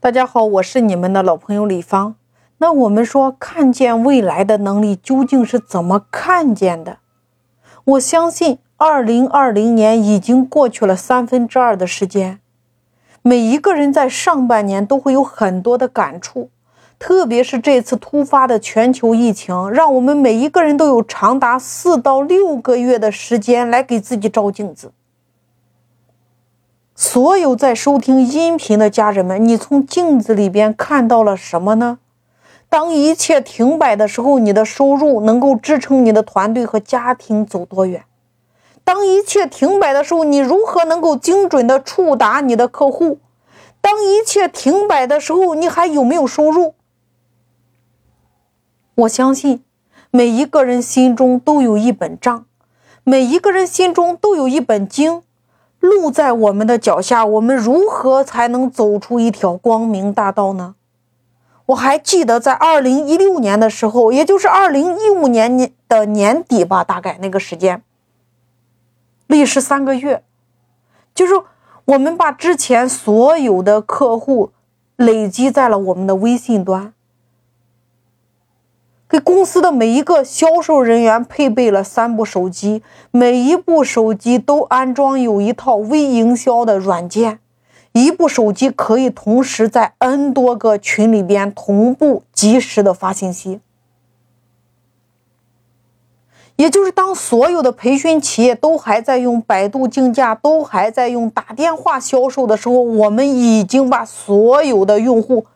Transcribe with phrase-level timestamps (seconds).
[0.00, 2.14] 大家好，我是你们的老朋友李芳。
[2.58, 6.98] 那我们说看见未来的能力究竟是怎么看见的？
[7.82, 12.38] 我相信，二零二零年已经过去了三分之二的时间，
[13.22, 16.50] 每一个人在上半年都会有很多的感触，
[17.00, 24.92] 特别是这次突发的全球疫情，让我们每一个人都有长达四到六个月的时间来给自己照镜子。
[27.00, 32.00] 所有在收听音频的家人们，你从镜子里边看到了什么呢？
[32.68, 38.02] 当一切停摆的时候，你的收入能够支撑你的团队和家庭走多远？
[38.82, 43.20] 当一切停摆的时候，你如何能够精准的触达你的客户？
[43.80, 46.74] 当一切停摆的时候，你还有没有收入？
[48.96, 49.62] 我相信
[50.10, 52.44] 每一个人心中都有一本账，
[53.04, 55.22] 每一个人心中都有一本经。
[55.80, 60.74] 路在我们的脚下，我们如何才能走出一条光明大道呢？
[61.66, 67.82] 我还记得在二零一六年的时候，也就是二零一五年年的年底吧，大概那个时间，
[69.26, 70.24] 历时三个月，
[71.14, 71.34] 就是
[71.84, 74.52] 我们把之前所有的客户
[74.96, 76.94] 累积在了我们的微信端，
[79.08, 87.40] 给公司的每一个销售人员配备了三部手机，每一部手机都安装有一套微营销的软件。
[87.92, 93.60] 一部手机可以同时在 N 多个群里边同步及时的发信息，
[96.56, 105.46] 也就是当所有的培训企业都还在用百度竞价，都还在用打电话销售的时候，我们已经把所有的用户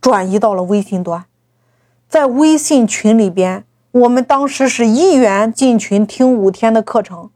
[0.00, 1.24] 转移到了微信端，
[2.08, 7.30] 在微信群里边，我们当时是一元进群听五天的课程，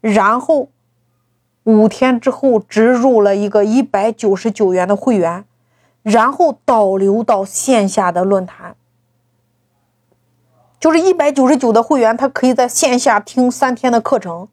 [0.00, 0.68] 然后。
[1.64, 5.44] 五天之后植入了一个一百九十九元的会员，
[6.02, 8.74] 然后导流到线下的论坛，
[10.80, 14.48] 就是一百九十九的会员，他可以在线下听三天的课程，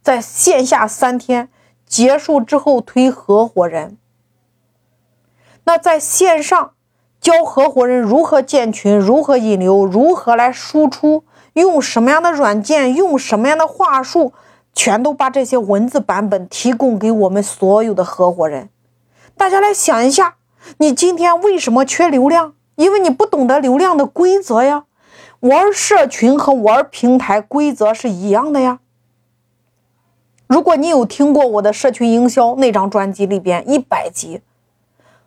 [0.00, 1.48] 在线下三天
[1.84, 3.98] 结束之后推合伙人。
[5.64, 6.74] 那在线上
[7.26, 14.32] 教合伙人如何建群、如何引流、如何来输出，用什么样的软件、用什么样的话术。
[14.72, 18.68] 全都把这些文字版本提供给我们所有的合伙人，
[19.36, 20.36] 大家来想一下，
[20.76, 22.54] 你今天为什么缺流量？
[22.76, 24.84] 因为你不懂得流量的规则呀。
[25.40, 28.78] 玩社群和玩平台规则是一样的呀。
[30.46, 34.42] 如果你有听过我的社群营销那张专辑里边一百集，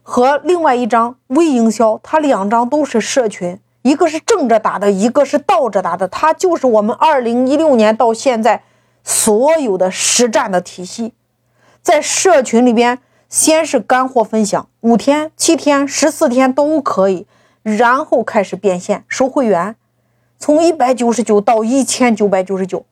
[0.09, 8.63] 和另外一张微营销，它两张都是社群，一个是正着打的，一个是倒着打的，它就是我们二零一六年到现在。
[9.01, 11.13] 所有的实战的体系，
[11.81, 12.99] 在社群里边，
[13.29, 17.25] 先是干货分享，五天、七天、十四天都可以，
[17.63, 19.75] 然后开始变现收会员，
[20.37, 22.85] 从一百九十九到一千九百九十九，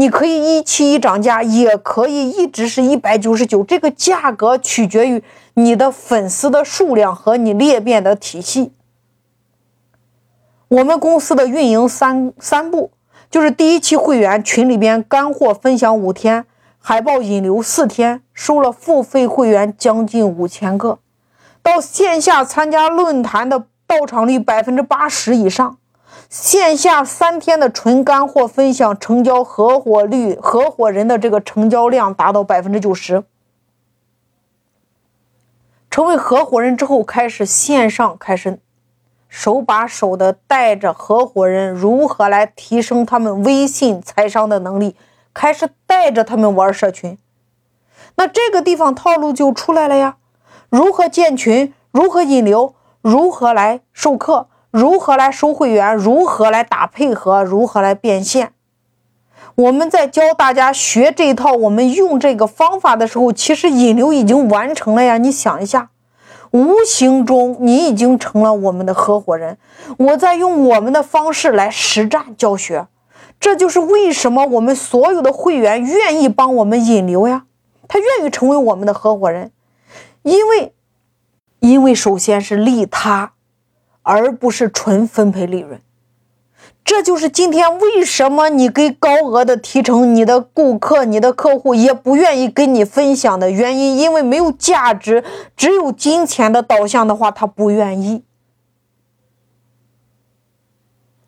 [0.00, 5.22] 你可以一期一涨价，也可以一直是一百九十九，这个价格取决于
[5.54, 8.72] 你的粉丝的数量和你裂变的体系。
[10.68, 12.92] 我们公司的运营三三步。
[13.30, 16.46] 就是第一期会员群里边干货分享五天，
[16.78, 20.98] 海报引流四天，收了付费会员将近五千个，
[21.62, 25.76] 到线下参加论坛的到场率百分之八十以上，
[26.28, 33.24] 线下三天的纯干货分享成交合伙率，合伙人的这个成交量达到百分之九十。
[35.90, 38.60] 成为合伙人之后，开始线上开始。
[39.28, 44.96] 手把手的带着合伙人如何来提升他们微信财商的能力，
[45.34, 47.18] 开始带着他们玩社群。
[48.16, 50.16] 那这个地方套路就出来了呀，
[50.70, 58.52] 如何建群，如何引流，如何来授课，如何来收会员，如何来打配合，如何来变现。
[59.54, 65.18] 我们在教大家学这一套，我们用这个方法的时候，其实引流已经完成了呀。
[65.18, 65.90] 你想一下。
[66.50, 69.58] 无形中，你已经成了我们的合伙人。
[69.98, 72.86] 我在用我们的方式来实战教学，
[73.38, 77.44] 这就是为什么我们所有的会员愿意帮我们引流呀。
[77.86, 79.52] 他愿意成为我们的合伙人，
[80.22, 80.72] 因为，
[81.60, 83.32] 因为首先是利他，
[84.08, 85.78] 而不是纯分配利润。
[86.82, 95.22] 这就是今天为什么你给高额的提成，你的顾客、你的客户也不愿意跟你分享的原因，因为没有价值，
[95.54, 98.22] 只有金钱的导向的话，他不愿意。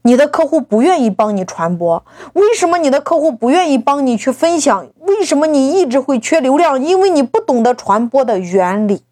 [0.03, 2.03] 你的客户不愿意帮你传播，
[2.33, 4.87] 为什么你的客户不愿意帮你去分享？
[5.01, 6.83] 为什么你一直会缺流量？
[6.83, 9.03] 因为你不懂得传播的原理。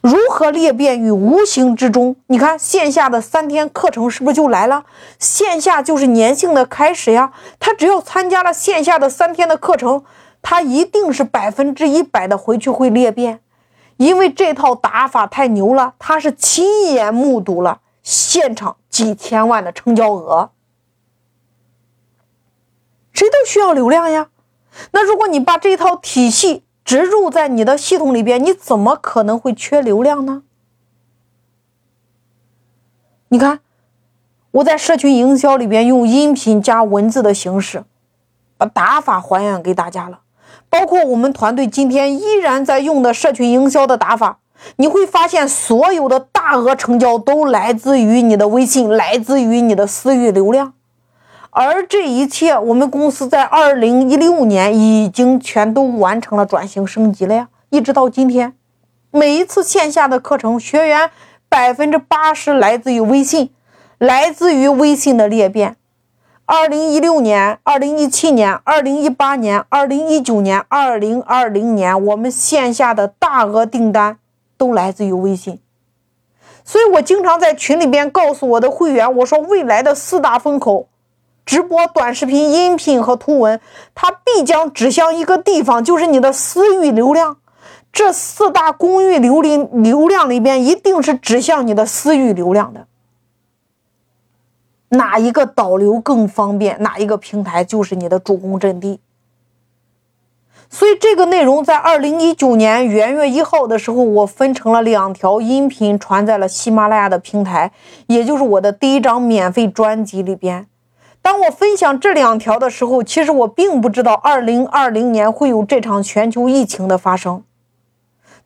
[0.00, 2.16] 如何裂变于无形之中？
[2.28, 4.84] 你看线下的三天课程是不是就来了？
[5.18, 7.32] 线下就是粘性的开始呀！
[7.58, 10.04] 他只要参加了线下的三天的课程，
[10.40, 13.40] 他一定是百分之一百的回去会裂变，
[13.96, 20.50] 因为这套打法太牛了，他是亲眼目睹了现场几千万的成交额。
[23.12, 24.28] 谁都需要流量呀，
[24.92, 30.42] 那如果你把这套体系，植入在你的系统里边，你怎么可能会缺流量呢？
[33.28, 33.60] 你看，
[34.52, 37.84] 我在社群营销里边用音频加文字的形式，
[38.56, 40.20] 把打法还原给大家了。
[40.70, 44.38] 包括我们团队今天依然在用的社群营销的打法，
[44.76, 50.72] 你会发现所有的大额成交都来自于你的微信，来自于你的私域流量。
[51.60, 57.48] 而这一切，我们公司在二零一六年已经全都完成了转型升级了呀！
[57.70, 58.54] 一直到今天，
[59.10, 61.10] 每一次线下的课程，学员
[61.48, 63.50] 百分之八十来自于微信，
[63.98, 65.74] 来自于微信的裂变。
[66.46, 74.18] 二零一六年、二零一七年、二零一八年、二零一九年、二零二零年，我们线下的大额订单
[74.56, 75.58] 都来自于微信。
[76.64, 80.86] 所以我经常在群里边告诉我的会员，我说未来的四大风口。
[81.48, 83.58] 直播、短视频、音频和图文，
[83.94, 87.38] 它必将指向一个地方，就是你的私域流量。
[87.90, 92.86] 这四大公域流量流量里边，一定是指向你的私域流量的。
[94.90, 99.00] 哪一个导流更方便，哪一个平台就是你的主攻阵地。
[100.68, 107.72] 所以这个内容在二零一九年元月一号的时候，我分成了两条音频传在了喜马拉雅的平台，
[108.08, 110.66] 也就是我的第一张免费专辑里边。
[111.20, 117.42] 当我分享这两条的时候，其实我并不知道2020年会有这场全球疫情的发生。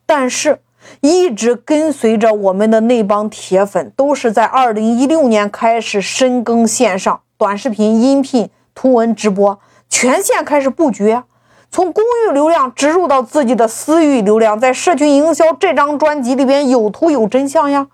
[0.05, 0.59] 但是，
[0.99, 11.17] 一直跟随着我们的那帮铁粉，都是在2016年开始深耕线上短视频、音频、图文直播，全线开始布局，
[11.71, 17.87] 从公域流量植入到自己的私域流量，在社群营销这张专辑里边有图有真相呀。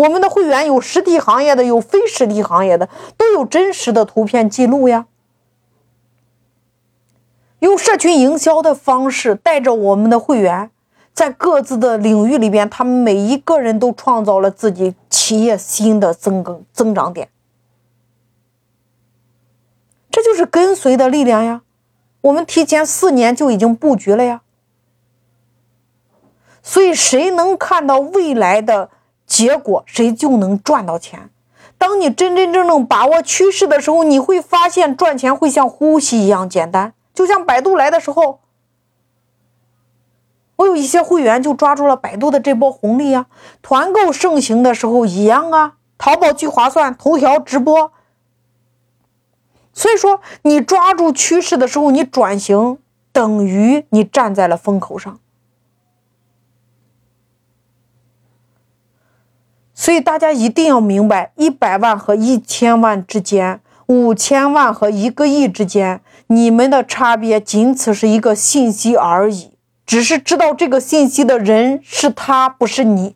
[0.00, 2.88] 我们的会员有实体行业的，有非实体行业的，
[3.18, 5.06] 都有真实的图片记录呀。
[7.58, 10.70] 用社群营销的方式，带着我们的会员，
[11.12, 17.28] 在各自的领域里边，他们每一个人都创造了自己企业新的增更增长点。
[20.10, 21.60] 这就是跟随的力量呀。
[22.22, 24.40] 我们提前四年就已经布局了呀。
[26.62, 28.88] 所以，谁能看到未来的？
[29.30, 31.30] 结果谁就能赚到钱。
[31.78, 36.92] 当你真真正正把握趋势的时候，你会发现赚钱会像呼吸一样简单。
[37.14, 38.40] 就像百度来的时候，
[40.56, 43.26] 我有一些会员就抓住了百度的这波红利啊。
[43.62, 47.92] 团购盛行的时候一样啊，淘宝聚划算，头条直播。
[49.72, 52.78] 所以说，你抓住趋势的时候，你转型
[53.12, 55.20] 等于你站在了风口上。
[59.80, 69.52] 所以大家一定要明白，一百万和一千万之间，五千万和一个亿之间，你们的差别仅此是一个信息而已，
[69.86, 73.14] 只是知道这个信息的人是他，不是你。